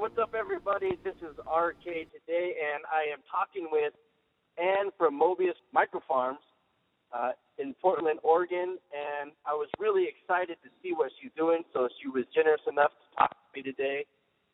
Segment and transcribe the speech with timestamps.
[0.00, 0.96] what's up, everybody?
[1.04, 3.92] This is RK today, and I am talking with
[4.56, 6.38] Anne from Mobius Microfarms
[7.12, 8.78] uh, in Portland, Oregon,
[10.28, 11.62] excited to see what she's doing.
[11.72, 14.04] So she was generous enough to talk to me today.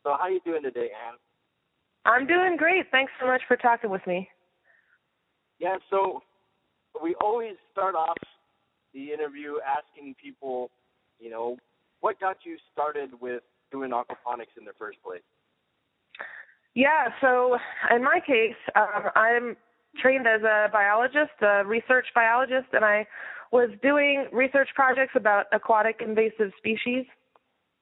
[0.03, 1.17] So how are you doing today, Anne?
[2.05, 2.85] I'm doing great.
[2.91, 4.29] Thanks so much for talking with me.
[5.59, 6.21] Yeah, so
[7.01, 8.17] we always start off
[8.93, 10.69] the interview asking people,
[11.19, 11.57] you know,
[12.01, 15.21] what got you started with doing aquaponics in the first place?
[16.75, 17.57] Yeah, so
[17.93, 19.57] in my case, um, I'm
[20.01, 23.07] trained as a biologist, a research biologist, and I
[23.51, 27.05] was doing research projects about aquatic invasive species.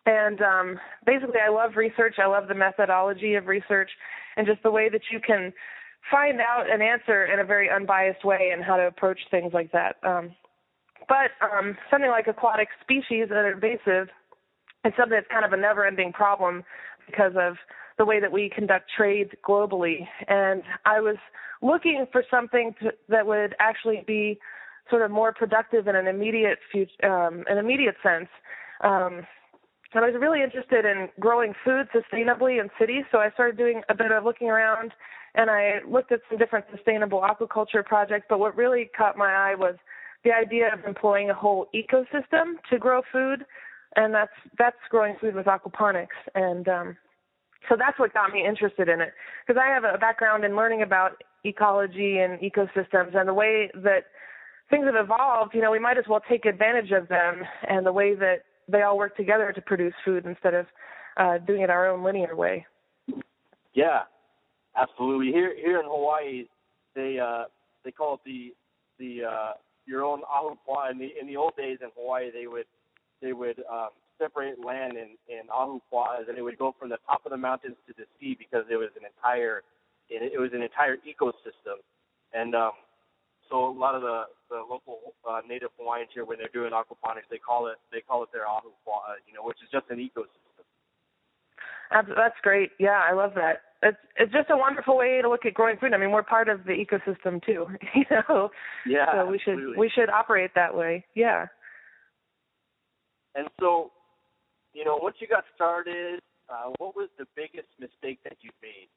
[0.05, 2.15] And um, basically, I love research.
[2.21, 3.89] I love the methodology of research
[4.35, 5.53] and just the way that you can
[6.11, 9.71] find out an answer in a very unbiased way and how to approach things like
[9.71, 9.95] that.
[10.03, 10.35] Um,
[11.07, 14.09] but um, something like aquatic species that are invasive
[14.85, 16.63] is something that's kind of a never-ending problem
[17.05, 17.55] because of
[17.97, 20.07] the way that we conduct trade globally.
[20.27, 21.17] And I was
[21.61, 24.39] looking for something to, that would actually be
[24.93, 28.29] sort of more productive in an immediate future, um, an immediate sense.
[28.83, 29.25] Um,
[29.95, 33.81] and I was really interested in growing food sustainably in cities, so I started doing
[33.89, 34.91] a bit of looking around
[35.33, 39.55] and I looked at some different sustainable aquaculture projects, but what really caught my eye
[39.55, 39.77] was
[40.23, 43.43] the idea of employing a whole ecosystem to grow food,
[43.95, 46.97] and that's that's growing food with aquaponics, and um,
[47.67, 49.13] so that's what got me interested in it
[49.45, 54.05] because I have a background in learning about ecology and ecosystems and the way that
[54.69, 55.53] things have evolved.
[55.53, 58.81] You know, we might as well take advantage of them and the way that they
[58.81, 60.65] all work together to produce food instead of
[61.17, 62.65] uh, doing it our own linear way.
[63.73, 64.01] Yeah,
[64.77, 65.31] absolutely.
[65.31, 66.45] Here here in Hawaii,
[66.95, 67.45] they uh,
[67.83, 68.53] they call it the
[68.99, 69.51] the uh,
[69.85, 70.91] your own ahupua'a.
[70.91, 72.65] In the in the old days in Hawaii, they would
[73.21, 77.25] they would um, separate land in in ahupua'as, and it would go from the top
[77.25, 79.63] of the mountains to the sea because it was an entire
[80.09, 81.81] it, it was an entire ecosystem,
[82.33, 82.71] and um,
[83.49, 84.99] so a lot of the the local
[85.29, 88.45] uh, native Hawaiians here, when they're doing aquaponics, they call it they call it their
[88.45, 90.53] ahupua'a, you know, which is just an ecosystem.
[91.91, 92.71] That's great.
[92.79, 93.61] Yeah, I love that.
[93.81, 95.93] It's it's just a wonderful way to look at growing food.
[95.93, 98.49] I mean, we're part of the ecosystem too, you know.
[98.87, 99.77] Yeah, so we should absolutely.
[99.77, 101.05] we should operate that way.
[101.15, 101.47] Yeah.
[103.35, 103.91] And so,
[104.73, 108.89] you know, once you got started, uh, what was the biggest mistake that you made?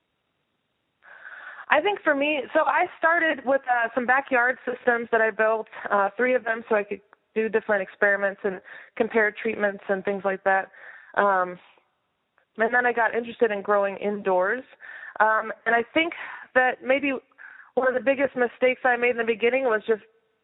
[1.69, 5.67] I think for me, so I started with uh, some backyard systems that I built,
[5.91, 7.01] uh, three of them, so I could
[7.35, 8.61] do different experiments and
[8.97, 10.71] compare treatments and things like that.
[11.17, 11.59] Um,
[12.57, 14.63] and then I got interested in growing indoors.
[15.21, 16.13] Um, and I think
[16.55, 17.13] that maybe
[17.75, 20.03] one of the biggest mistakes I made in the beginning was just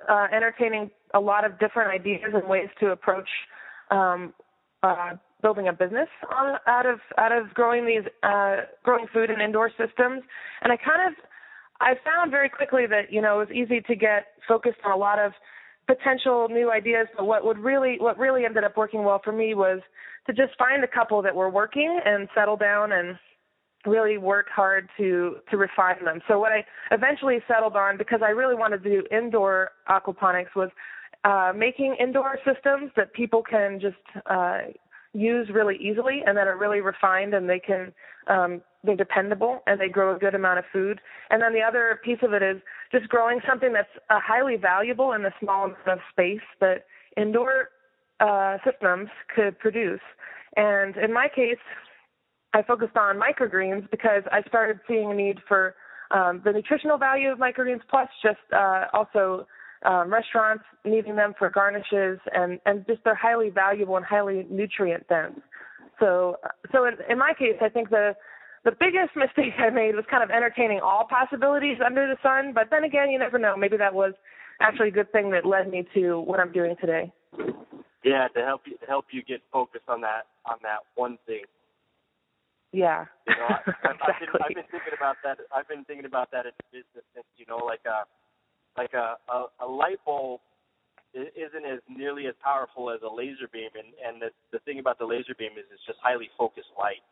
[0.09, 3.29] uh, entertaining a lot of different ideas and ways to approach
[3.91, 4.35] um,
[4.83, 9.41] uh, building a business on, out of out of growing these uh, growing food in
[9.41, 10.23] indoor systems.
[10.63, 11.15] And I kind of
[11.81, 14.97] I found very quickly that you know it was easy to get focused on a
[14.97, 15.33] lot of
[15.87, 19.55] potential new ideas, but what would really what really ended up working well for me
[19.55, 19.81] was
[20.27, 23.19] to just find a couple that were working and settle down and
[23.85, 26.21] really work hard to to refine them.
[26.29, 30.71] So what I eventually settled on because I really wanted to do indoor aquaponics was
[31.25, 34.59] uh, making indoor systems that people can just uh,
[35.15, 37.93] use really easily and that are really refined and they can
[38.29, 41.01] um, they're dependable and they grow a good amount of food.
[41.31, 45.13] And then the other piece of it is just growing something that's uh, highly valuable
[45.13, 46.85] in the small amount of space that
[47.17, 47.71] indoor
[48.21, 50.01] uh, systems could produce.
[50.57, 51.59] And in my case,
[52.55, 55.75] I focused on microgreens because I started seeing a need for
[56.11, 59.47] um, the nutritional value of microgreens, plus just uh, also
[59.85, 65.09] um, restaurants needing them for garnishes, and and just they're highly valuable and highly nutrient
[65.09, 65.41] dense.
[66.01, 66.37] So
[66.73, 68.15] so in, in my case, I think the
[68.65, 72.53] the biggest mistake I made was kind of entertaining all possibilities under the sun.
[72.55, 73.57] But then again, you never know.
[73.57, 74.15] Maybe that was
[74.61, 77.13] actually a good thing that led me to what I'm doing today.
[78.05, 81.45] Yeah, to help you to help you get focused on that on that one thing.
[82.73, 83.05] Yeah.
[83.29, 84.29] You know, I, I've, exactly.
[84.33, 85.39] I've, been, I've been thinking about that.
[85.55, 88.09] I've been thinking about that in business since you know, like a
[88.77, 90.41] like a a, a light bulb
[91.15, 94.99] isn't as nearly as powerful as a laser beam, and and the the thing about
[94.99, 97.05] the laser beam is it's just highly focused light,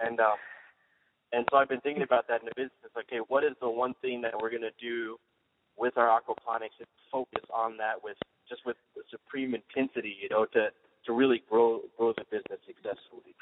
[0.00, 0.38] and um
[1.32, 2.92] and so I've been thinking about that in the business.
[2.96, 5.18] Okay, what is the one thing that we're gonna do
[5.76, 8.16] with our aquaponics and focus on that with
[8.48, 8.76] just with
[9.10, 10.68] supreme intensity, you know, to
[11.06, 13.34] to really grow grow the business successfully.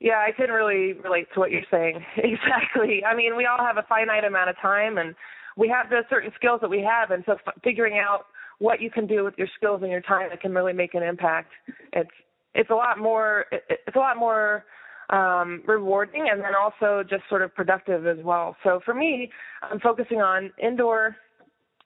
[0.00, 2.04] Yeah, I can really relate to what you're saying.
[2.16, 3.04] Exactly.
[3.04, 5.14] I mean, we all have a finite amount of time, and
[5.56, 8.26] we have the certain skills that we have, and so f- figuring out
[8.58, 11.02] what you can do with your skills and your time that can really make an
[11.02, 11.50] impact.
[11.92, 12.10] It's
[12.54, 14.64] it's a lot more it's a lot more
[15.10, 18.56] um, rewarding and then also just sort of productive as well.
[18.62, 19.30] So for me,
[19.62, 21.16] I'm focusing on indoor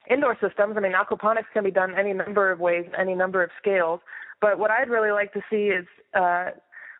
[0.08, 0.74] indoor systems.
[0.76, 4.00] I mean, aquaponics can be done any number of ways, any number of scales.
[4.40, 6.50] But what I'd really like to see is uh,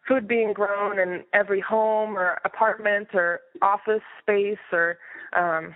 [0.08, 4.98] food being grown in every home or apartment or office space or
[5.36, 5.74] um,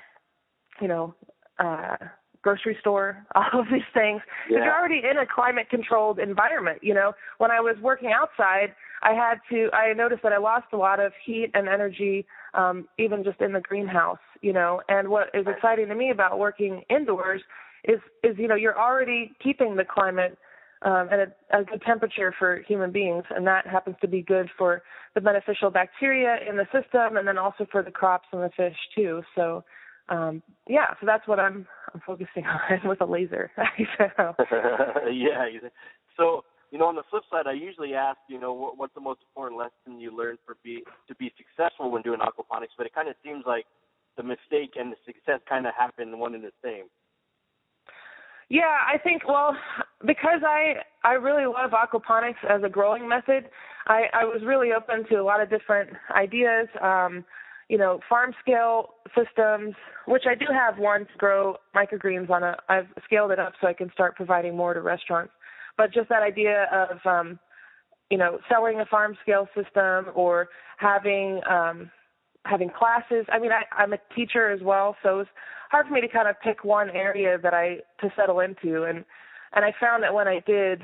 [0.80, 1.14] you know
[1.58, 1.96] uh,
[2.42, 4.20] grocery store, all of these things.
[4.48, 4.64] Yeah.
[4.64, 6.78] You're already in a climate controlled environment.
[6.82, 9.70] You know, when I was working outside, I had to.
[9.72, 13.52] I noticed that I lost a lot of heat and energy, um, even just in
[13.52, 14.18] the greenhouse.
[14.42, 17.42] You know, and what is exciting to me about working indoors
[17.84, 20.38] is is you know you're already keeping the climate
[20.82, 24.48] um, at a, a good temperature for human beings, and that happens to be good
[24.56, 24.82] for
[25.14, 28.76] the beneficial bacteria in the system, and then also for the crops and the fish
[28.94, 29.22] too.
[29.34, 29.64] So
[30.10, 33.50] um, yeah, so that's what I'm I'm focusing on with a laser.
[33.78, 35.46] yeah.
[36.16, 39.00] So you know, on the flip side, I usually ask, you know, what, what's the
[39.00, 42.74] most important lesson you learned for be to be successful when doing aquaponics?
[42.76, 43.64] But it kind of seems like
[44.16, 46.84] the mistake and the success kind of happen one and the same.
[48.48, 49.56] Yeah, I think well
[50.04, 53.48] because I I really love aquaponics as a growing method.
[53.86, 56.68] I I was really open to a lot of different ideas.
[56.82, 57.24] Um,
[57.70, 59.76] you know, farm scale systems,
[60.06, 62.56] which I do have one to grow microgreens on a.
[62.69, 65.32] I've scaled it up so I can start providing more to restaurants.
[65.78, 67.38] But just that idea of, um,
[68.11, 71.93] you know, selling a farm scale system or having um,
[72.44, 73.25] having classes.
[73.32, 75.31] I mean, I, I'm a teacher as well, so it's
[75.70, 79.05] hard for me to kind of pick one area that I to settle into, and
[79.52, 80.82] and I found that when I did,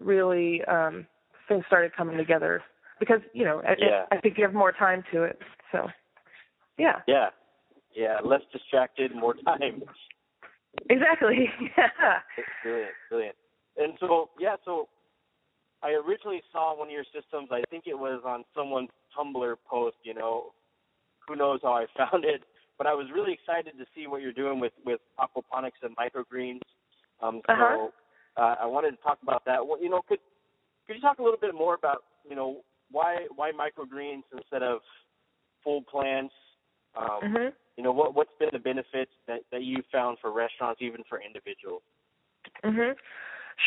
[0.00, 1.06] really um,
[1.46, 2.60] things started coming together
[2.98, 4.06] because you know yeah.
[4.10, 5.38] I, I could give more time to it.
[5.70, 5.86] So.
[6.78, 7.00] Yeah.
[7.06, 7.28] Yeah.
[7.94, 8.18] Yeah.
[8.24, 9.82] Less distracted, more time.
[10.90, 11.48] Exactly.
[11.76, 12.20] Yeah.
[12.62, 12.90] Brilliant.
[13.10, 13.36] Brilliant.
[13.76, 14.88] And so, yeah, so
[15.82, 17.48] I originally saw one of your systems.
[17.52, 19.96] I think it was on someone's Tumblr post.
[20.02, 20.52] You know,
[21.28, 22.42] who knows how I found it,
[22.78, 26.60] but I was really excited to see what you're doing with with aquaponics and microgreens.
[27.22, 27.88] Um, so uh-huh.
[28.36, 29.66] uh, I wanted to talk about that.
[29.66, 30.20] Well, you know, could
[30.86, 34.80] could you talk a little bit more about you know why why microgreens instead of
[35.62, 36.34] full plants
[36.96, 37.48] um, mm-hmm.
[37.76, 41.20] You know, what what's been the benefits that that you found for restaurants, even for
[41.20, 41.82] individuals?
[42.64, 42.94] Mhm.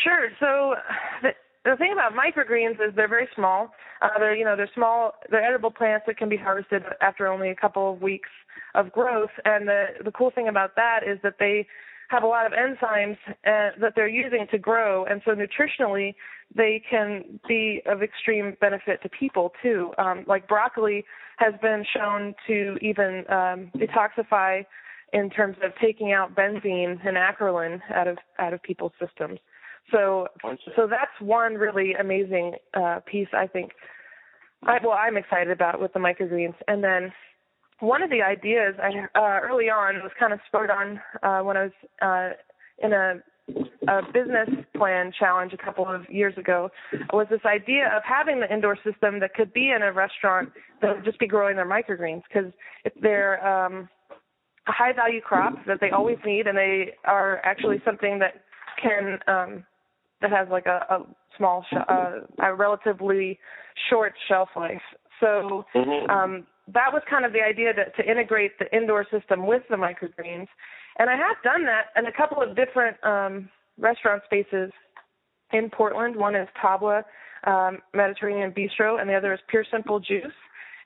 [0.02, 0.30] Sure.
[0.40, 0.76] So
[1.22, 1.34] the
[1.64, 3.74] the thing about microgreens is they're very small.
[4.00, 5.12] Uh, they're you know they're small.
[5.30, 8.30] They're edible plants that can be harvested after only a couple of weeks
[8.74, 9.30] of growth.
[9.44, 11.66] And the the cool thing about that is that they
[12.08, 16.14] have a lot of enzymes uh, that they're using to grow, and so nutritionally
[16.54, 19.92] they can be of extreme benefit to people too.
[19.98, 21.04] Um, like broccoli
[21.36, 24.64] has been shown to even um, detoxify
[25.12, 29.38] in terms of taking out benzene and acrolein out of out of people's systems.
[29.92, 30.28] So
[30.76, 33.72] so that's one really amazing uh, piece I think.
[34.64, 37.12] I, well, I'm excited about with the microgreens, and then
[37.80, 41.56] one of the ideas I uh, early on was kind of spurred on uh, when
[41.56, 41.72] I was
[42.02, 43.22] uh, in a
[43.88, 46.70] a business plan challenge a couple of years ago
[47.12, 50.50] was this idea of having the indoor system that could be in a restaurant
[50.82, 52.52] that would just be growing their microgreens because
[53.00, 53.88] they're um,
[54.66, 58.42] a high value crop that they always need and they are actually something that
[58.82, 59.64] can um,
[60.20, 61.06] that has like a, a
[61.36, 63.38] small sh- uh, a relatively
[63.88, 64.82] short shelf life.
[65.20, 66.10] So mm-hmm.
[66.10, 69.76] um, that was kind of the idea to, to integrate the indoor system with the
[69.76, 70.48] microgreens
[70.98, 73.48] and I have done that in a couple of different um,
[73.78, 74.72] restaurant spaces
[75.52, 76.16] in Portland.
[76.16, 77.04] One is Tabla
[77.46, 80.26] um, Mediterranean Bistro, and the other is Pure Simple Juice.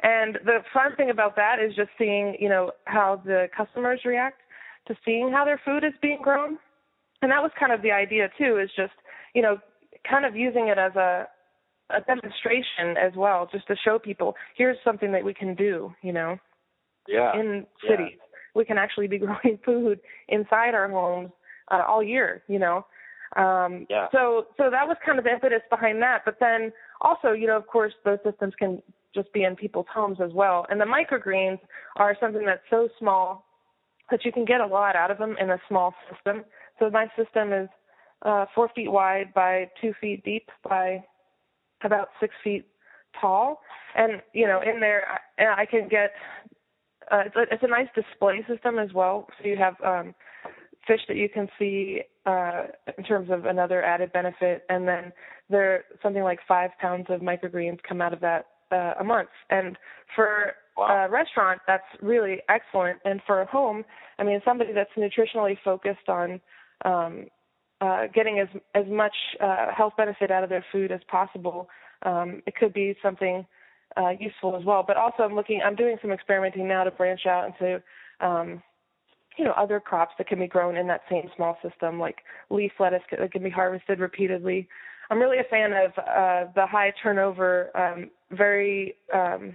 [0.03, 4.41] And the fun thing about that is just seeing, you know, how the customers react
[4.89, 6.59] to seeing how their food is being grown.
[7.23, 8.93] And that was kind of the idea too, is just,
[9.35, 9.59] you know,
[10.09, 11.29] kind of using it as a
[11.95, 16.13] a demonstration as well, just to show people here's something that we can do, you
[16.13, 16.39] know,
[17.09, 18.17] yeah, in cities.
[18.19, 21.31] Yeah we can actually be growing food inside our homes
[21.71, 22.87] uh, all year, you know.
[23.37, 24.09] Um, yeah.
[24.13, 26.23] So so that was kind of the impetus behind that.
[26.25, 28.83] But then also, you know, of course, those systems can
[29.15, 30.67] just be in people's homes as well.
[30.69, 31.59] And the microgreens
[31.97, 33.47] are something that's so small
[34.11, 36.45] that you can get a lot out of them in a small system.
[36.79, 37.69] So my system is
[38.23, 41.03] uh, four feet wide by two feet deep by
[41.85, 42.67] about six feet
[43.21, 43.61] tall,
[43.97, 45.07] and you know, in there
[45.39, 46.13] I, I can get
[47.11, 49.27] uh, it's, a, it's a nice display system as well.
[49.39, 50.15] So you have um,
[50.87, 52.65] fish that you can see uh,
[52.97, 55.13] in terms of another added benefit, and then
[55.51, 59.29] there something like five pounds of microgreens come out of that uh, a month.
[59.51, 59.77] And
[60.15, 61.07] for wow.
[61.07, 62.99] a restaurant, that's really excellent.
[63.05, 63.85] And for a home,
[64.19, 66.41] I mean, somebody that's nutritionally focused on
[66.85, 67.27] um,
[67.83, 71.69] uh, getting as as much uh, health benefit out of their food as possible,
[72.05, 73.45] um, it could be something
[73.97, 74.85] uh, useful as well.
[74.87, 77.83] But also, I'm looking, I'm doing some experimenting now to branch out into,
[78.21, 78.63] um,
[79.37, 82.19] you know, other crops that can be grown in that same small system, like
[82.51, 84.69] leaf lettuce that can be harvested repeatedly.
[85.11, 89.55] I'm really a fan of uh, the high turnover, um, very um,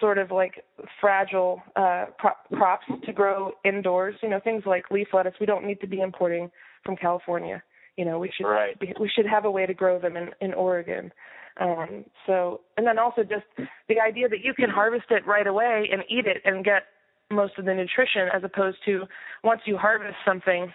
[0.00, 0.64] sort of like
[1.00, 2.06] fragile uh,
[2.52, 4.14] crops to grow indoors.
[4.22, 5.34] You know, things like leaf lettuce.
[5.38, 6.50] We don't need to be importing
[6.84, 7.62] from California.
[7.96, 8.76] You know, we should right.
[9.00, 11.12] we should have a way to grow them in in Oregon.
[11.60, 13.44] Um, so, and then also just
[13.88, 16.82] the idea that you can harvest it right away and eat it and get
[17.30, 19.04] most of the nutrition, as opposed to
[19.42, 20.72] once you harvest something,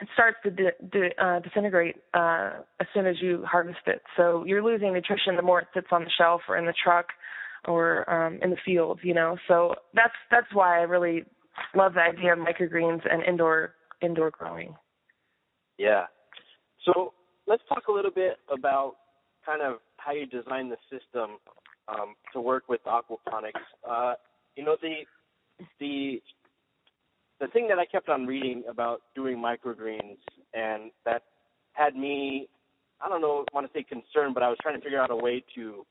[0.00, 2.50] it starts to de- de- uh, disintegrate uh,
[2.80, 4.02] as soon as you harvest it.
[4.16, 7.06] So you're losing nutrition the more it sits on the shelf or in the truck
[7.66, 9.00] or um, in the field.
[9.02, 11.24] You know, so that's that's why I really
[11.74, 14.74] love the idea of microgreens and indoor indoor growing.
[15.78, 16.06] Yeah.
[16.84, 17.14] So
[17.46, 18.96] let's talk a little bit about
[19.44, 21.38] kind of how you design the system
[21.88, 23.52] um, to work with aquaponics.
[23.88, 24.14] Uh,
[24.56, 24.94] you know the
[25.80, 26.20] the
[27.40, 30.18] the thing that I kept on reading about doing microgreens
[30.52, 31.22] and that
[31.72, 32.48] had me
[33.00, 35.16] I don't know want to say concerned, but I was trying to figure out a
[35.16, 35.86] way to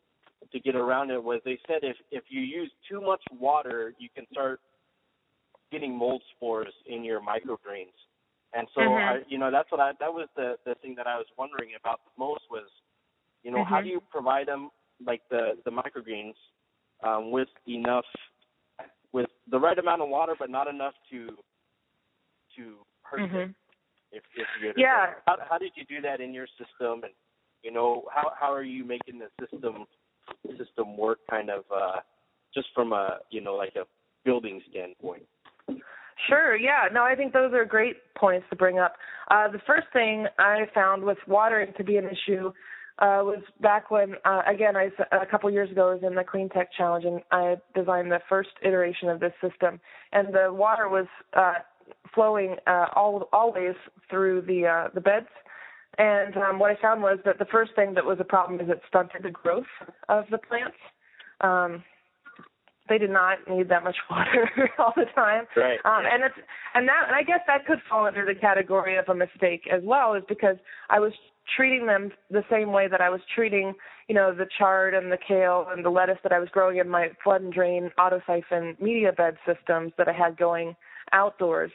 [0.52, 4.10] to get around it was they said if if you use too much water, you
[4.14, 4.60] can start
[5.72, 7.96] getting mold spores in your microgreens.
[8.54, 9.20] And so mm-hmm.
[9.20, 11.72] I you know that's what I that was the the thing that I was wondering
[11.80, 12.68] about the most was
[13.44, 13.74] you know, mm-hmm.
[13.74, 14.70] how do you provide them
[15.06, 16.34] like the the microgreens
[17.02, 18.06] um, with enough
[19.14, 21.30] with the right amount of water, but not enough to
[22.58, 23.38] to hurt mm-hmm.
[23.38, 23.56] it.
[24.12, 25.14] If, if you yeah.
[25.26, 27.14] How, how did you do that in your system, and
[27.64, 29.86] you know how how are you making the system
[30.58, 32.02] system work kind of uh,
[32.54, 33.86] just from a you know like a
[34.26, 35.24] building standpoint?
[36.28, 36.56] Sure.
[36.56, 36.88] Yeah.
[36.92, 38.96] No, I think those are great points to bring up.
[39.30, 42.52] Uh, the first thing I found with watering to be an issue
[43.00, 46.24] uh, was back when, uh, again, I a couple years ago I was in the
[46.24, 49.80] Clean Tech Challenge and I designed the first iteration of this system,
[50.12, 51.54] and the water was uh,
[52.16, 53.76] flowing uh, all always
[54.10, 55.28] through the uh, the beds.
[56.00, 58.70] And um, what I found was that the first thing that was a problem is
[58.70, 59.66] it stunted the growth
[60.10, 60.78] of the plants.
[61.42, 61.84] Um,
[62.90, 65.46] they did not need that much water all the time.
[65.56, 65.80] Right.
[65.86, 66.14] Um, yeah.
[66.14, 66.36] And it's
[66.74, 69.82] and that and I guess that could fall under the category of a mistake as
[69.84, 70.58] well, is because
[70.90, 71.14] I was
[71.56, 73.74] treating them the same way that I was treating,
[74.08, 76.90] you know, the chard and the kale and the lettuce that I was growing in
[76.90, 80.76] my flood and drain auto siphon media bed systems that I had going
[81.14, 81.72] outdoors.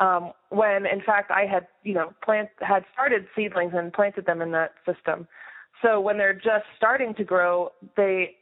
[0.00, 4.42] Um, when in fact I had, you know, plant had started seedlings and planted them
[4.42, 5.28] in that system.
[5.82, 8.36] So when they're just starting to grow, they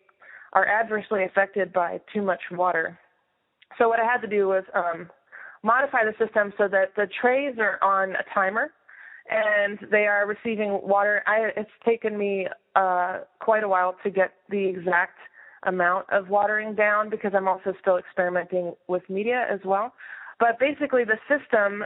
[0.52, 2.98] are adversely affected by too much water.
[3.78, 5.08] So what I had to do was um,
[5.62, 8.70] modify the system so that the trays are on a timer
[9.30, 11.22] and they are receiving water.
[11.26, 15.18] I, it's taken me uh, quite a while to get the exact
[15.64, 19.92] amount of watering down because I'm also still experimenting with media as well.
[20.40, 21.84] But basically, the system,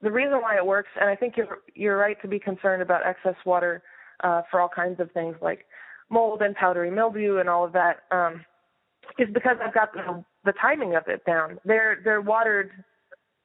[0.00, 3.06] the reason why it works, and I think you're you're right to be concerned about
[3.06, 3.82] excess water
[4.24, 5.66] uh, for all kinds of things like
[6.10, 8.44] mold and powdery mildew and all of that, um,
[9.18, 11.58] is because I've got the, the timing of it down.
[11.64, 12.70] They're they're watered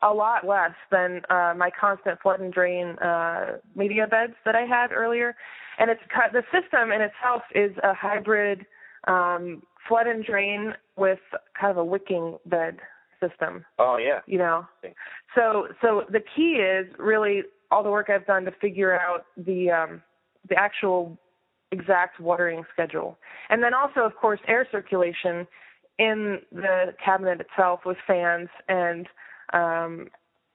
[0.01, 4.61] a lot less than uh, my constant flood and drain uh, media beds that I
[4.61, 5.35] had earlier.
[5.79, 6.01] And it's
[6.33, 8.65] the system in itself is a hybrid
[9.07, 11.19] um, flood and drain with
[11.59, 12.77] kind of a wicking bed
[13.21, 13.65] system.
[13.79, 14.19] Oh yeah.
[14.25, 14.67] You know.
[15.35, 19.71] So so the key is really all the work I've done to figure out the
[19.71, 20.01] um,
[20.49, 21.17] the actual
[21.73, 23.17] exact watering schedule.
[23.49, 25.47] And then also of course air circulation
[25.99, 29.07] in the cabinet itself with fans and
[29.53, 30.07] um,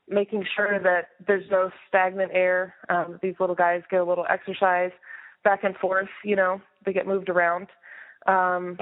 [0.08, 2.74] making sure that there's no stagnant air.
[2.88, 4.90] Um, these little guys get a little exercise
[5.44, 6.08] back and forth.
[6.24, 7.68] You know, they get moved around.
[8.26, 8.76] Um,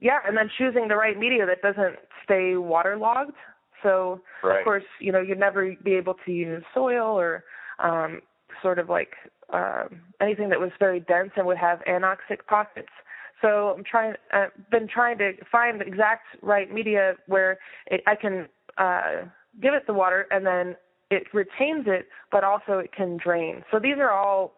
[0.00, 3.36] yeah, and then choosing the right media that doesn't stay waterlogged.
[3.82, 4.58] So right.
[4.58, 7.44] of course, you know, you'd never be able to use soil or
[7.78, 8.20] um,
[8.62, 9.14] sort of like
[9.52, 12.88] um, anything that was very dense and would have anoxic pockets.
[13.40, 18.02] So I'm trying, I've uh, been trying to find the exact right media where it,
[18.06, 19.26] I can uh,
[19.62, 20.76] give it the water and then
[21.10, 23.64] it retains it, but also it can drain.
[23.70, 24.54] So these are all,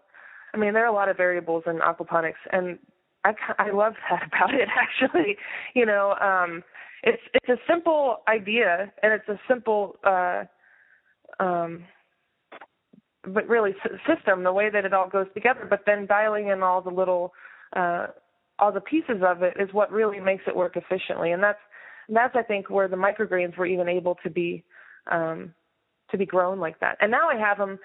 [0.55, 2.79] I mean, there are a lot of variables in aquaponics, and
[3.25, 4.69] I I love that about it.
[4.77, 5.37] Actually,
[5.75, 6.65] you know, um,
[7.03, 10.45] it's it's a simple idea and it's a simple uh,
[11.39, 11.85] um,
[13.25, 13.75] but really
[14.07, 15.67] system, the way that it all goes together.
[15.69, 17.33] But then dialing in all the little,
[17.77, 18.09] uh,
[18.59, 21.59] all the pieces of it is what really makes it work efficiently, and that's
[22.09, 24.65] that's I think where the microgreens were even able to be
[25.11, 25.55] um,
[26.11, 26.97] to be grown like that.
[27.01, 27.79] And now I have them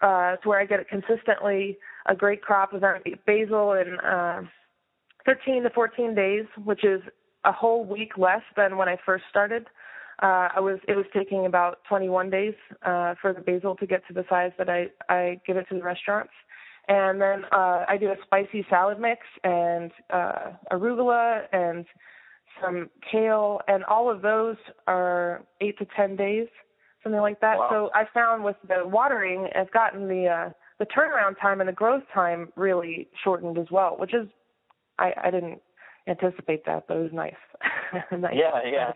[0.00, 2.82] uh, to where I get it consistently a great crop of
[3.26, 4.42] basil in uh,
[5.24, 7.00] 13 to 14 days, which is
[7.44, 9.66] a whole week less than when I first started.
[10.22, 12.54] Uh, I was it was taking about 21 days
[12.84, 15.74] uh, for the basil to get to the size that I I give it to
[15.74, 16.32] the restaurants,
[16.88, 21.84] and then uh, I do a spicy salad mix and uh, arugula and
[22.62, 24.56] some kale, and all of those
[24.86, 26.48] are eight to 10 days,
[27.02, 27.58] something like that.
[27.58, 27.68] Wow.
[27.70, 31.72] So I found with the watering, I've gotten the uh, the turnaround time and the
[31.74, 34.28] growth time really shortened as well, which is
[34.98, 35.60] I I didn't
[36.08, 37.34] anticipate that, but it was nice.
[38.12, 38.34] nice.
[38.34, 38.92] Yeah, yeah.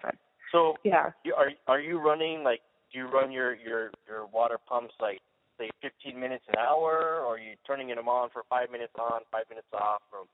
[0.53, 2.61] So yeah, you, are are you running like
[2.93, 5.21] do you run your your your water pumps like
[5.59, 9.21] say 15 minutes an hour, or are you turning them on for five minutes on,
[9.31, 10.25] five minutes off, or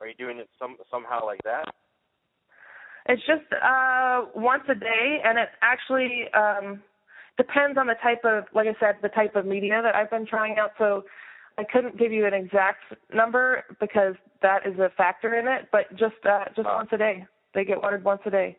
[0.00, 1.66] are you doing it some somehow like that?
[3.06, 6.82] It's just uh once a day, and it actually um
[7.36, 10.26] depends on the type of, like I said, the type of media that I've been
[10.26, 10.72] trying out.
[10.78, 11.04] So
[11.56, 15.90] I couldn't give you an exact number because that is a factor in it, but
[15.96, 16.76] just uh, just oh.
[16.76, 17.26] once a day.
[17.54, 18.56] They get watered once a day,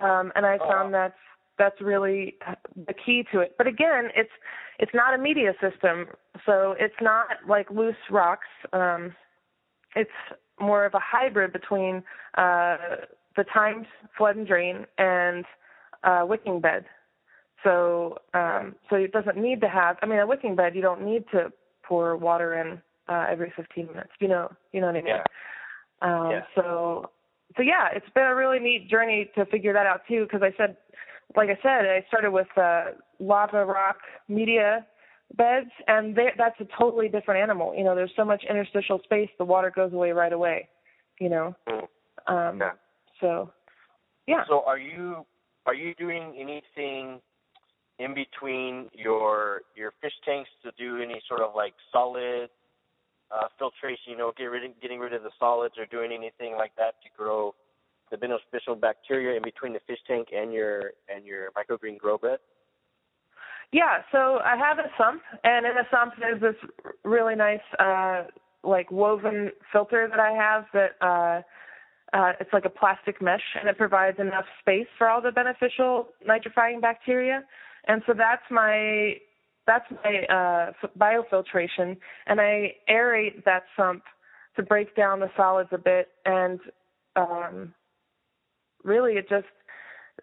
[0.00, 0.68] um, and I oh.
[0.68, 1.14] found that's
[1.58, 2.34] that's really
[2.76, 3.54] the key to it.
[3.56, 4.30] But again, it's
[4.78, 6.06] it's not a media system,
[6.44, 8.48] so it's not like loose rocks.
[8.72, 9.14] Um,
[9.94, 10.10] it's
[10.60, 12.02] more of a hybrid between
[12.36, 12.76] uh,
[13.36, 13.86] the timed
[14.16, 15.44] flood and drain and
[16.02, 16.86] uh, wicking bed.
[17.62, 19.96] So um, so it doesn't need to have.
[20.02, 23.86] I mean, a wicking bed you don't need to pour water in uh, every 15
[23.86, 24.10] minutes.
[24.20, 25.06] You know, you know what I mean.
[25.06, 25.22] Yeah.
[26.02, 26.40] Um, yeah.
[26.54, 27.10] So
[27.56, 30.24] so yeah, it's been a really neat journey to figure that out too.
[30.24, 30.76] Because I said,
[31.36, 32.84] like I said, I started with uh,
[33.20, 34.86] lava rock media
[35.36, 37.74] beds, and they, that's a totally different animal.
[37.76, 40.68] You know, there's so much interstitial space, the water goes away right away.
[41.20, 41.54] You know.
[41.68, 41.86] Mm.
[42.26, 42.72] Um, yeah.
[43.20, 43.50] So
[44.26, 44.44] yeah.
[44.48, 45.24] So are you
[45.66, 47.20] are you doing anything
[47.98, 52.50] in between your your fish tanks to do any sort of like solid
[53.34, 56.56] uh, filtration, you know, get rid of, getting rid of the solids or doing anything
[56.56, 57.54] like that to grow
[58.10, 62.38] the beneficial bacteria in between the fish tank and your and your microgreen grow bed?
[63.72, 66.54] Yeah, so I have a sump, and in the sump there's this
[67.02, 68.24] really nice uh,
[68.62, 71.42] like woven filter that I have that uh,
[72.16, 76.08] uh, it's like a plastic mesh, and it provides enough space for all the beneficial
[76.28, 77.42] nitrifying bacteria
[77.86, 79.16] and so that's my
[79.66, 81.96] that's my uh, biofiltration,
[82.26, 84.02] and I aerate that sump
[84.56, 86.60] to break down the solids a bit, and
[87.16, 87.74] um,
[88.82, 89.46] really it just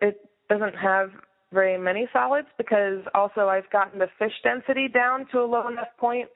[0.01, 1.09] it doesn't have
[1.51, 5.89] very many solids because also I've gotten the fish density down to a low enough
[5.97, 6.29] point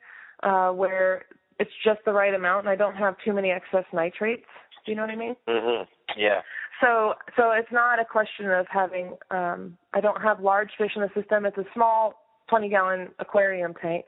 [0.44, 1.26] uh, where
[1.60, 4.46] it's just the right amount, and I don't have too many excess nitrates.
[4.86, 5.36] Do you know what I mean?
[5.48, 5.88] Mhm.
[6.18, 6.42] Yeah.
[6.82, 11.02] So so it's not a question of having um I don't have large fish in
[11.02, 11.46] the system.
[11.46, 14.06] It's a small 20 gallon aquarium tank.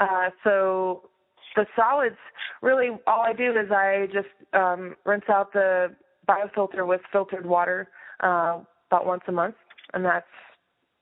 [0.00, 1.08] Uh so
[1.56, 2.16] the solids
[2.62, 5.94] really all I do is I just um rinse out the
[6.28, 7.88] biofilter with filtered water
[8.20, 9.56] uh about once a month
[9.92, 10.26] and that's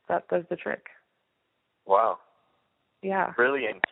[0.09, 0.87] that does the trick.
[1.87, 2.19] Wow.
[3.03, 3.33] Yeah.
[3.37, 3.83] Brilliant.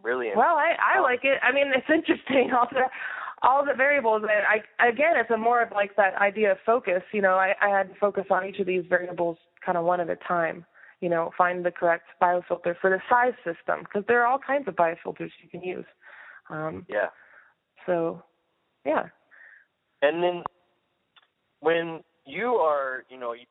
[0.00, 0.36] Brilliant.
[0.36, 1.38] Well, I I like it.
[1.42, 2.50] I mean, it's interesting.
[2.56, 2.82] All the
[3.42, 7.02] all the variables and I again it's a more of like that idea of focus.
[7.12, 10.00] You know, I, I had to focus on each of these variables kind of one
[10.00, 10.64] at a time.
[11.02, 14.66] You know, find the correct biofilter for the size system because there are all kinds
[14.68, 15.84] of biofilters you can use.
[16.48, 17.08] Um, yeah.
[17.84, 18.22] So,
[18.86, 19.06] yeah.
[20.00, 20.42] And then
[21.60, 23.46] when you are, you know, you,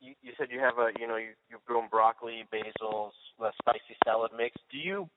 [0.00, 3.96] you, you said you have a, you know, you, you've grown broccoli, basil, the spicy
[4.04, 4.56] salad mix.
[4.70, 5.10] Do you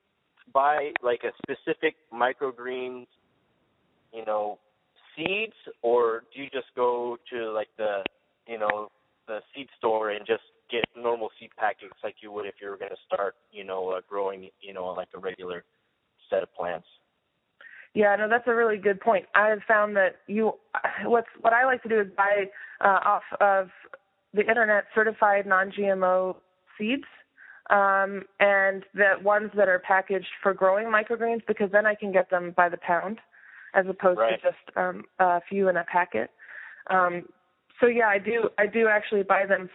[0.52, 3.06] buy like a specific microgreens
[4.12, 4.58] you know,
[5.16, 8.02] seeds, or do you just go to like the,
[8.46, 8.88] you know,
[9.26, 12.76] the seed store and just get normal seed packets like you would if you were
[12.76, 15.64] going to start, you know, uh, growing, you know, like a regular
[16.28, 16.86] set of plants?
[17.94, 19.26] Yeah, no, that's a really good point.
[19.34, 20.54] I have found that you,
[21.04, 22.44] what's what I like to do is buy
[22.80, 23.68] uh, off of
[24.32, 26.36] the internet certified non-GMO
[26.78, 27.04] seeds,
[27.68, 32.30] um, and the ones that are packaged for growing microgreens because then I can get
[32.30, 33.18] them by the pound
[33.74, 34.40] as opposed right.
[34.40, 36.30] to just um, a few in a packet.
[36.88, 37.24] Um,
[37.80, 39.70] so yeah, I do I do actually buy them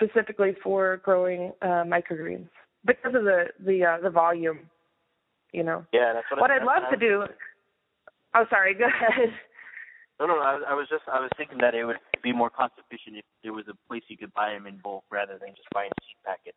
[0.00, 2.48] specifically for growing uh, microgreens
[2.84, 4.60] because of the the uh, the volume.
[5.52, 5.84] You know.
[5.92, 6.40] Yeah, that's what.
[6.40, 7.24] What I, I'd love to do.
[8.34, 8.74] Oh, sorry.
[8.74, 9.32] Go ahead.
[10.20, 12.74] No, no, I, I was just I was thinking that it would be more cost
[12.78, 15.68] efficient if there was a place you could buy them in bulk rather than just
[15.72, 16.54] buying a seed packet.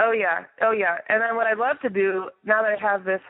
[0.00, 0.96] Oh yeah, oh yeah.
[1.08, 3.20] And then what I'd love to do now that I have this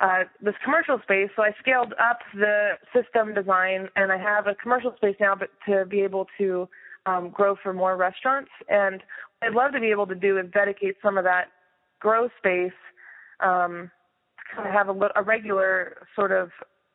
[0.00, 4.54] uh, this commercial space, so I scaled up the system design, and I have a
[4.54, 6.68] commercial space now, but to be able to
[7.06, 8.50] um, grow for more restaurants.
[8.68, 9.02] And
[9.40, 11.48] what I'd love to be able to do is dedicate some of that
[12.00, 12.72] grow space
[13.40, 13.90] um,
[14.38, 16.50] to kind of have a, a regular sort of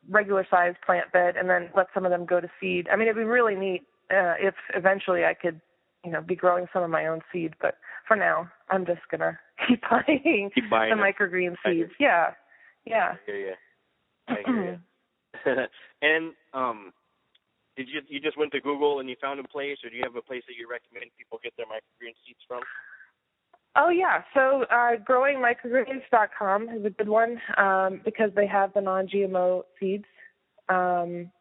[0.09, 2.87] regular sized plant bed, and then let some of them go to seed.
[2.91, 5.59] I mean, it'd be really neat uh, if eventually I could,
[6.03, 7.75] you know, be growing some of my own seed, but
[8.07, 11.05] for now, I'm just gonna keep buying, keep buying the them.
[11.05, 11.91] microgreen seeds.
[11.99, 12.31] Yeah,
[12.85, 13.13] yeah.
[13.13, 13.53] I hear you.
[14.27, 14.79] I hear
[15.45, 15.65] you.
[16.01, 16.93] and um,
[17.79, 20.03] did you you just went to Google and you found a place, or do you
[20.03, 22.59] have a place that you recommend people get their microgreen seeds from?
[23.77, 29.63] Oh yeah, so uh, growingmicrogreens.com is a good one um, because they have the non-GMO
[29.79, 30.03] seeds.
[30.67, 31.31] Um,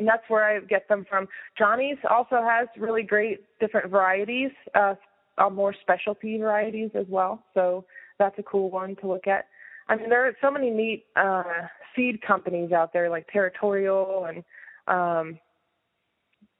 [0.00, 1.28] and that's where I get them from.
[1.56, 4.94] Johnny's also has really great different varieties, uh,
[5.38, 7.44] uh, more specialty varieties as well.
[7.54, 7.84] So
[8.18, 9.46] that's a cool one to look at.
[9.88, 11.44] I mean, there are so many neat uh,
[11.94, 14.42] seed companies out there, like Territorial and
[14.88, 15.38] um,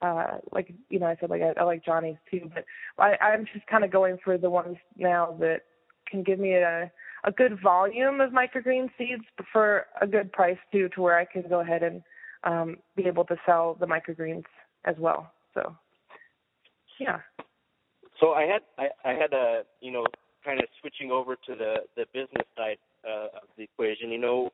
[0.03, 2.65] uh, like you know, I said like I, I like Johnny's too, but
[2.99, 5.63] I, I'm just kind of going for the ones now that
[6.11, 6.91] can give me a
[7.25, 11.45] a good volume of microgreen seeds for a good price too, to where I can
[11.49, 12.03] go ahead and
[12.45, 14.45] um, be able to sell the microgreens
[14.87, 15.31] as well.
[15.53, 15.77] So,
[16.99, 17.19] yeah.
[18.21, 20.07] So I had I, I had a you know
[20.45, 24.11] kind of switching over to the the business side uh, of the equation.
[24.11, 24.51] You know,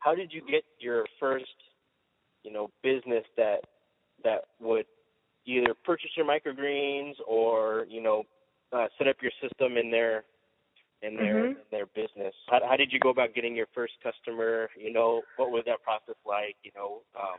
[0.00, 1.46] how did you get your first
[2.42, 3.60] you know business that
[4.24, 4.86] that would
[5.46, 8.24] either purchase your microgreens or you know
[8.72, 10.24] uh, set up your system in their
[11.02, 11.50] in their Mhm.
[11.56, 12.34] in their business.
[12.48, 14.68] How, how did you go about getting your first customer?
[14.76, 16.56] You know, what was that process like?
[16.62, 17.38] You know, um,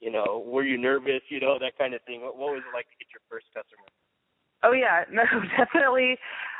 [0.00, 1.22] you know, were you nervous?
[1.28, 2.20] You know, that kind of thing.
[2.20, 3.88] What, what was it like to get your first customer?
[4.62, 5.24] Oh yeah, no,
[5.56, 6.18] definitely,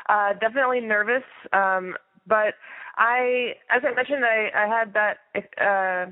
[0.09, 1.23] uh, definitely nervous.
[1.53, 1.95] Um,
[2.25, 2.55] but
[2.97, 5.17] I, as I mentioned, I, I had that
[5.61, 6.11] uh,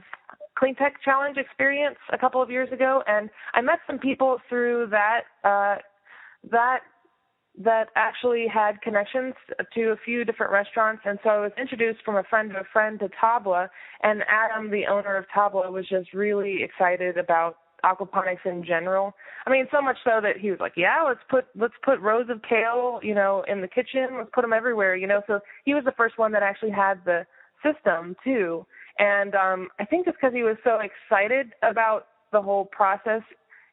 [0.58, 4.88] Clean Tech Challenge experience a couple of years ago, and I met some people through
[4.92, 5.78] that uh,
[6.50, 6.80] that
[7.58, 9.34] that actually had connections
[9.74, 12.66] to a few different restaurants, and so I was introduced from a friend of a
[12.72, 13.70] friend to Tabla,
[14.04, 19.14] and Adam, the owner of Tabla, was just really excited about aquaponics in general.
[19.46, 22.30] I mean, so much so that he was like, "Yeah, let's put let's put rows
[22.30, 24.18] of kale, you know, in the kitchen.
[24.18, 27.04] Let's put them everywhere, you know." So he was the first one that actually had
[27.06, 27.26] the
[27.64, 28.66] system too,
[29.00, 33.22] and um I think just because he was so excited about the whole process,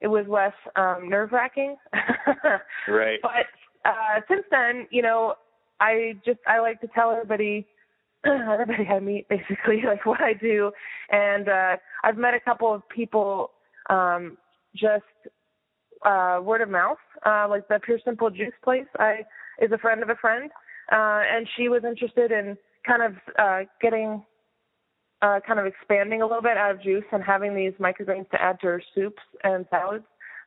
[0.01, 1.77] it was less um nerve wracking.
[2.89, 3.21] Right.
[3.23, 3.47] But
[3.85, 5.35] uh since then, you know,
[5.81, 7.67] I just I like to tell everybody
[8.25, 10.73] everybody I meet basically like what I do
[11.11, 13.51] and uh I've met a couple of people
[13.91, 14.37] um
[14.75, 15.05] just
[16.05, 19.21] uh word of mouth uh like the pure simple juice place i
[19.61, 20.51] is a friend of a friend
[20.91, 22.57] uh and she was interested in
[22.87, 24.23] kind of uh getting
[25.23, 28.43] uh kind of expanding a little bit out of juice and having these microgreens to
[28.43, 30.05] add to her soups and salads.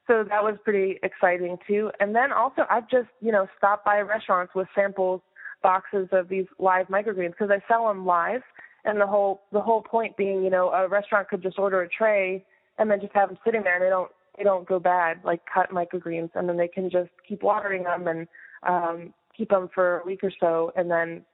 [0.07, 1.91] So that was pretty exciting too.
[1.99, 5.21] And then also i've just you know stopped by restaurants with samples
[5.63, 8.41] boxes of these live microgreens because i sell them live.
[8.83, 11.89] And the whole the whole point being you know a restaurant could just order a
[11.89, 12.45] tray
[12.77, 15.41] and then just have them sitting there and they don't they don't go bad like
[15.51, 16.29] cut microgreens.
[16.35, 18.27] And then they can just keep watering them and
[18.67, 21.25] um keep them for a week or so and then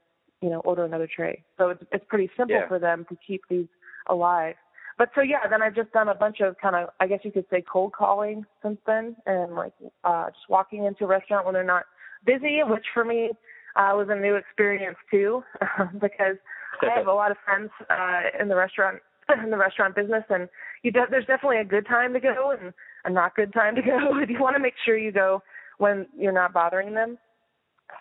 [0.42, 2.68] you know order another tray so it's it's pretty simple Yeah.
[2.68, 3.68] for them to keep these
[4.10, 4.56] alive
[4.98, 7.32] but so yeah then i've just done a bunch of kind of i guess you
[7.32, 9.74] could say cold calling since then and like
[10.04, 11.84] uh just walking into a restaurant when they're not
[12.26, 13.30] busy which for me
[13.76, 15.44] uh was a new experience too
[16.02, 16.38] because
[16.82, 19.00] I have a lot of friends uh in the restaurant
[19.44, 20.50] in the restaurant business and
[20.84, 22.74] you de- there's definitely a good time to go and
[23.06, 23.98] a not good time to go.
[24.30, 25.42] you want to make sure you go
[25.78, 27.18] when you're not bothering them.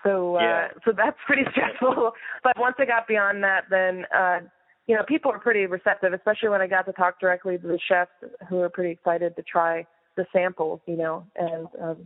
[0.02, 0.68] So uh Yeah.
[0.84, 2.12] so that's pretty stressful.
[2.42, 4.40] but once I got beyond that then uh
[4.86, 7.78] you know, people were pretty receptive, especially when I got to talk directly to the
[7.86, 8.10] chefs
[8.48, 11.96] who were pretty excited to try the samples, you know, and um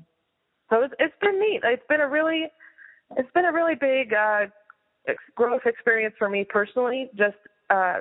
[0.70, 1.60] so it's it's been neat.
[1.64, 2.46] It's been a really
[3.16, 4.46] it's been a really big uh
[5.08, 7.36] ex- growth experience for me personally just
[7.70, 8.00] uh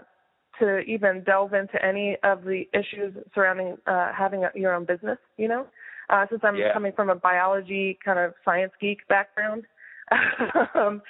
[0.60, 5.18] to even delve into any of the issues surrounding uh having a, your own business
[5.38, 5.66] you know
[6.14, 6.72] uh since i'm Yeah.
[6.72, 9.64] coming from a biology kind of science geek background
[10.76, 11.02] um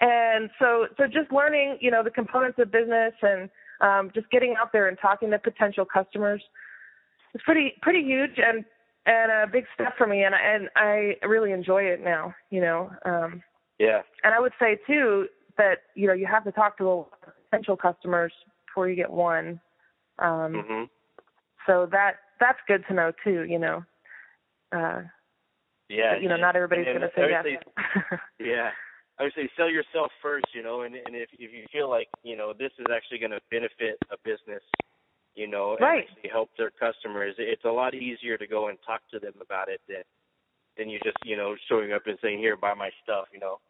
[0.00, 3.48] and so so just learning you know the components of business and
[3.80, 6.42] um just getting out there and talking to potential customers
[7.34, 8.64] is pretty pretty huge and
[9.06, 12.60] and a big step for me and I- and I really enjoy it now you
[12.60, 13.42] know um
[13.78, 14.02] Yeah.
[14.24, 17.08] and I would say too that you know you have to talk to a lot
[17.26, 18.32] of potential customers
[18.66, 19.60] before you get one.
[20.18, 20.88] Um, Mhm.
[21.66, 23.44] So that that's good to know too.
[23.44, 23.84] You know,
[24.72, 25.02] uh,
[25.88, 26.16] Yeah.
[26.16, 27.44] you know, not everybody's going to say yes.
[28.38, 28.70] Yeah.
[29.18, 32.08] I would say sell yourself first, you know, and and if if you feel like
[32.22, 34.62] you know this is actually going to benefit a business,
[35.34, 36.06] you know, and Right.
[36.08, 39.68] actually help their customers, it's a lot easier to go and talk to them about
[39.68, 40.02] it than
[40.78, 43.60] than you just you know showing up and saying here buy my stuff, you know.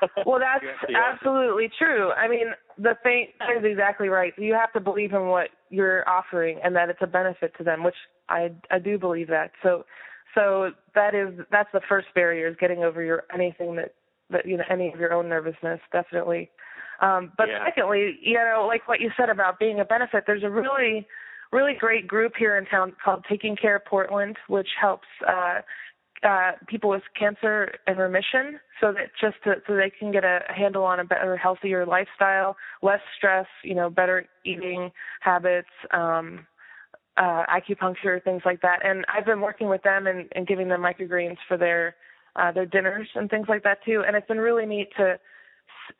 [0.24, 2.10] Well, that's absolutely true.
[2.12, 4.32] I mean, the thing that is exactly right.
[4.38, 7.82] You have to believe in what you're offering and that it's a benefit to them,
[7.82, 7.96] which
[8.28, 9.50] I I do believe that.
[9.62, 9.84] So
[10.34, 13.94] so that is that's the first barrier is getting over your anything that
[14.30, 16.50] that you know any of your own nervousness definitely.
[17.00, 17.64] Um, but Yeah.
[17.64, 21.06] secondly, you know, like what you said about being a benefit, there's a really
[21.52, 25.60] really great group here in town called Taking Care of Portland, which helps uh
[26.22, 30.40] uh, people with cancer and remission, so that just to, so they can get a
[30.48, 34.90] handle on a better, healthier lifestyle, less stress, you know, better eating
[35.20, 36.46] habits, um,
[37.20, 38.84] uh, acupuncture, things like that.
[38.84, 41.94] And I've been working with them and, and giving them microgreens for their
[42.36, 44.04] uh, their dinners and things like that too.
[44.06, 45.18] And it's been really neat to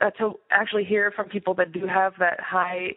[0.01, 2.93] uh, to actually hear from people that do have that high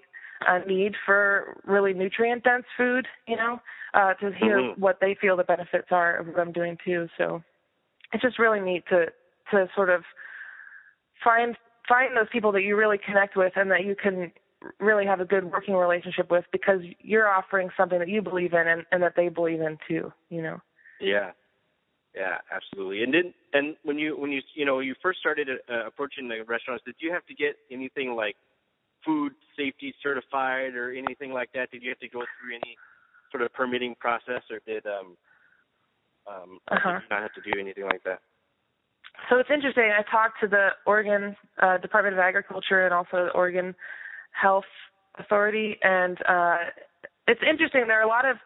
[0.48, 3.60] uh, need for really nutrient dense food, you know,
[3.94, 4.78] uh, to hear Mhm.
[4.78, 7.08] what they feel the benefits are of what I'm doing too.
[7.18, 7.44] So
[8.14, 9.08] it's just really neat to
[9.52, 10.04] to sort of
[11.24, 11.58] find
[11.90, 14.32] find those people that you really connect with and that you can
[14.80, 18.68] really have a good working relationship with because you're offering something that you believe in
[18.68, 20.62] and, and that they believe in too, you know.
[21.00, 21.32] Yeah,
[22.16, 23.04] yeah, absolutely.
[23.04, 26.44] And then, and when you when you you know you first started uh, approaching the
[26.48, 28.36] restaurants, did you have to get anything like
[29.06, 31.72] food safety certified or anything like that?
[31.72, 32.76] Did you have to go through any
[33.32, 35.18] sort of permitting process, or did um
[36.28, 36.94] um Uh-huh.
[36.94, 38.20] did you not have to do anything like that?
[39.30, 39.92] So it's interesting.
[39.98, 43.76] I talked to the Oregon uh, Department of Agriculture and also the Oregon
[44.34, 44.66] Health
[45.20, 46.58] Authority, and uh,
[47.28, 47.84] it's interesting.
[47.88, 48.38] There are a lot of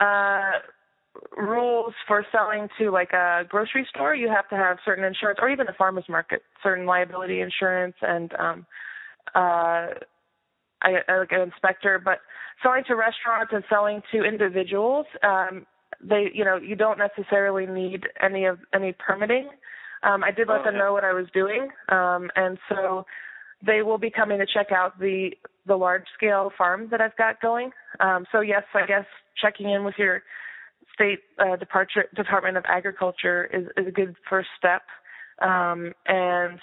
[0.00, 4.14] uh, rules for selling to like a grocery store.
[4.14, 8.32] You have to have certain insurance, or even a farmer's market, certain liability insurance and
[8.38, 8.66] um,
[9.34, 9.86] uh,
[10.82, 12.00] I, like an inspector.
[12.04, 12.18] But
[12.62, 15.66] selling to restaurants and selling to individuals, um,
[16.02, 19.48] they you know you don't necessarily need any of any permitting.
[20.02, 20.80] Um, I did let Oh, them yeah.
[20.80, 23.04] know what I was doing, um, and so
[23.64, 25.30] they will be coming to check out the
[25.66, 27.70] the large scale farm that I've got going.
[28.00, 29.04] Um, so yes, I guess
[29.40, 30.22] checking in with your
[30.94, 34.82] state uh, departure, Department of Agriculture is, is a good first step,
[35.42, 36.58] um, and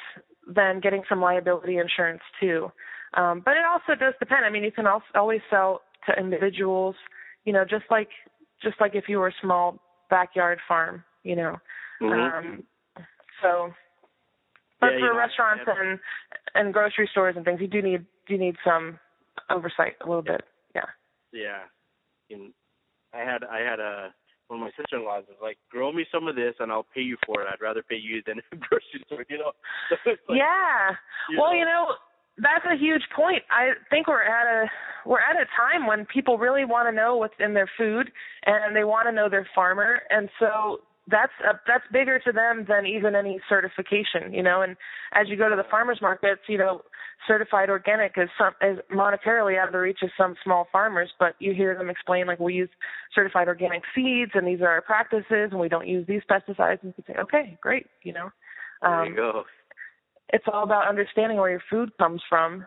[0.48, 2.72] then getting some liability insurance too.
[3.14, 4.46] Um, but it also does depend.
[4.46, 6.96] I mean, you can also always sell to individuals,
[7.46, 8.10] you know, just like
[8.62, 9.80] just like if you were a small
[10.10, 11.58] backyard farm, you know.
[12.02, 12.38] Mhm.
[12.38, 12.64] Um,
[13.42, 13.74] so,
[14.86, 16.00] but Yeah, for know, restaurants and
[16.54, 19.00] and grocery stores and things, you do need you need some
[19.50, 20.42] oversight a little bit.
[20.74, 20.90] Yeah.
[21.32, 21.64] Yeah.
[22.30, 22.54] And
[23.14, 24.14] I had I had a
[24.48, 26.86] one of my sister in laws was like, Grow me some of this and I'll
[26.94, 27.48] pay you for it.
[27.52, 29.52] I'd rather pay you than a grocery store, you know.
[30.04, 30.92] So like, yeah.
[31.30, 31.86] you well, know, you know,
[32.38, 33.44] that's a huge point.
[33.50, 34.70] I think we're at a
[35.06, 38.12] we're at a time when people really want to know what's in their food
[38.46, 42.66] and they want to know their farmer, and so that's a, that's bigger to them
[42.68, 44.62] than even any certification, you know.
[44.62, 44.76] And
[45.14, 46.82] as you go to the farmers markets, you know,
[47.28, 51.36] certified organic is some is monetarily out of the reach of some small farmers, but
[51.40, 52.70] you hear them explain like we use
[53.14, 56.94] certified organic seeds and these are our practices and we don't use these pesticides, and
[56.98, 58.30] you can say, okay, great, you know.
[58.82, 59.44] there Um, you go.
[60.34, 62.66] it's all about understanding where your food comes from.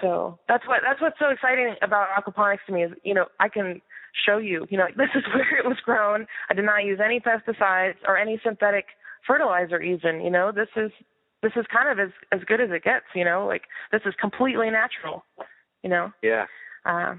[0.00, 3.48] So that's what that's what's so exciting about aquaponics to me is you know I
[3.50, 3.82] can
[4.26, 6.26] show you you know this is where it was grown.
[6.50, 8.86] I did not use any pesticides or any synthetic
[9.26, 10.20] fertilizer even.
[10.20, 10.90] You know this is
[11.42, 13.06] this is kind of as as good as it gets.
[13.14, 15.24] You know like this is completely natural.
[15.82, 16.12] You know.
[16.22, 16.46] Yeah.
[16.84, 17.14] Uh,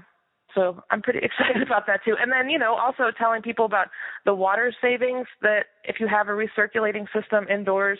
[0.54, 2.16] so I'm pretty excited about that too.
[2.20, 3.88] And then, you know, also telling people about
[4.24, 7.98] the water savings that if you have a recirculating system indoors,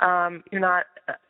[0.00, 0.84] um, you're not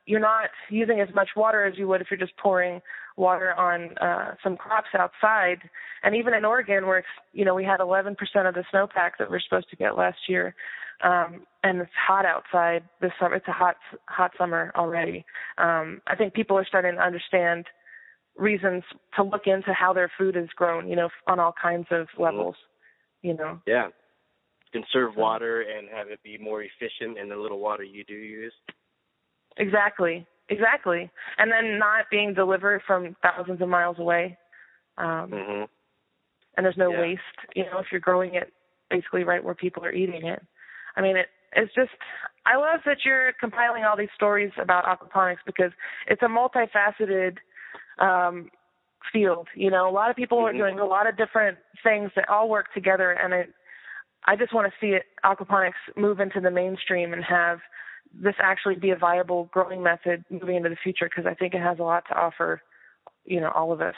[0.06, 2.80] you're not using as much water as you would if you're just pouring
[3.16, 5.58] water on uh, some crops outside.
[6.02, 8.16] And even in Oregon, where it's, you know we had 11%
[8.48, 10.54] of the snowpack that we're supposed to get last year,
[11.02, 13.34] um, and it's hot outside this summer.
[13.34, 15.24] It's a hot hot summer already.
[15.58, 17.66] Um, I think people are starting to understand
[18.36, 18.82] reasons
[19.16, 22.54] to look into how their food is grown, you know, on all kinds of levels,
[23.22, 23.60] you know.
[23.66, 23.88] Yeah.
[24.72, 28.52] Conserve water and have it be more efficient in the little water you do use.
[29.56, 30.26] Exactly.
[30.48, 31.10] Exactly.
[31.38, 34.36] And then not being delivered from thousands of miles away.
[34.98, 35.68] Um Mhm.
[36.56, 37.00] and there's no Yeah.
[37.00, 37.22] waste,
[37.54, 38.52] you know, if you're growing it
[38.88, 40.42] basically right where people are eating it.
[40.96, 41.90] I mean it it's just
[42.44, 45.72] I love that you're compiling all these stories about aquaponics because
[46.06, 47.38] it's a multifaceted
[47.98, 48.50] um
[49.12, 49.48] field.
[49.54, 50.58] You know, a lot of people are Mhm.
[50.58, 53.52] doing a lot of different things that all work together and it
[54.26, 57.60] I just want to see it aquaponics move into the mainstream and have
[58.22, 61.61] this actually be a viable growing method moving into the future because I think it
[61.61, 62.62] has a lot to offer,
[63.24, 63.94] you know, all of us.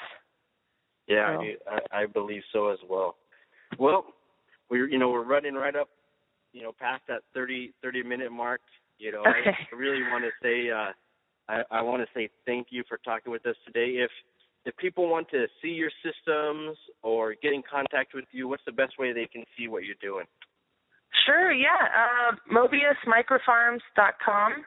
[1.06, 1.72] Yeah, so.
[1.92, 3.16] I, I believe so as well.
[3.78, 4.06] Well,
[4.70, 5.88] we're you know we're running right up,
[6.52, 8.60] you know, past that 30 30 minute mark.
[8.98, 9.50] You know, okay.
[9.50, 10.92] I really want to say uh,
[11.48, 14.02] I, I want to say thank you for talking with us today.
[14.02, 14.10] If
[14.64, 18.72] if people want to see your systems or get in contact with you, what's the
[18.72, 20.26] best way they can see what you're doing?
[21.28, 21.88] Sure, yeah.
[21.94, 24.64] Uh, MobiusMicrofarms.com.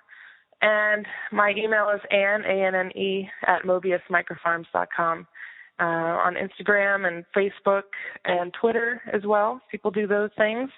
[0.62, 5.28] And my email is Anne, A-N-N-E, at MobiusMicrofarms.com.
[5.80, 7.84] Uh, on Instagram and Facebook
[8.24, 9.60] and Twitter as well.
[9.71, 10.69] People do those things.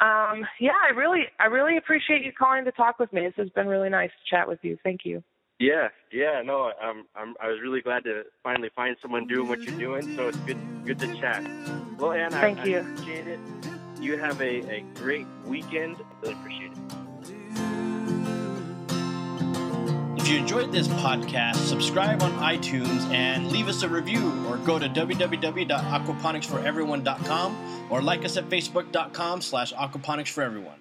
[0.00, 3.20] Um, yeah, I really, I really appreciate you calling to talk with me.
[3.20, 4.76] This has been really nice to chat with you.
[4.82, 5.22] Thank you.
[5.60, 9.62] Yeah, yeah, no, I'm, I'm, I was really glad to finally find someone doing what
[9.62, 10.16] you're doing.
[10.16, 11.48] So it's good, good to chat.
[11.98, 12.78] Well, Anne, thank I, you.
[12.78, 13.38] I appreciate it.
[14.00, 16.02] You have a, a great weekend.
[16.22, 16.78] Really appreciate it.
[20.16, 24.78] If you enjoyed this podcast, subscribe on iTunes and leave us a review or go
[24.78, 30.78] to www.aquaponicsforeveryone.com or like us at facebook.com slash aquaponicsforeveryone.